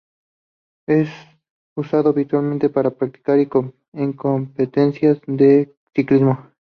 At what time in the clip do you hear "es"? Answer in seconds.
0.87-1.09